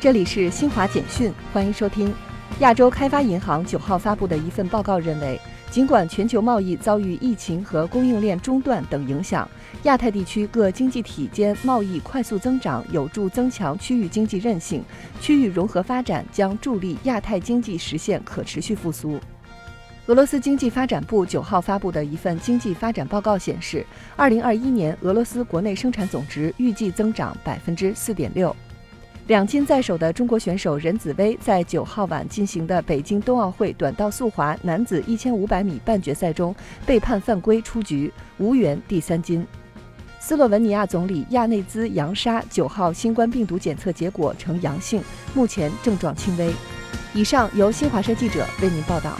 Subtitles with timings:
[0.00, 2.14] 这里是新华简讯，欢迎收听。
[2.60, 5.40] 亚洲开发银行九号发布的一份报告认为，
[5.72, 9.48] 尽管全球贸易遭遇疫情和供应链中断等影响，
[9.82, 14.84] 亚太地区各经济体间贸易快速增长有助增强区域经济韧性，
[15.20, 19.18] 区域融合发展将助力亚太经济实现可持续复苏。
[20.06, 23.84] 俄罗斯经济发展部九号发布的一份经济发展报告显示，
[24.14, 28.54] 二零二一年俄罗斯国内生产总值预计增长百分之四点六。
[29.28, 36.56] 两金在手的中国选手任子威在九号晚进行的北京冬奥会短道速滑男子一千五百米半决赛中
[36.86, 39.46] 被判犯规出局，无缘第三金。
[40.18, 45.02] 斯洛文尼亚总理亚内兹扬沙九号新冠病毒检测结果呈阳性，
[45.34, 46.50] 目前症状轻微。
[47.12, 49.14] 以上由新华社记者为您报道。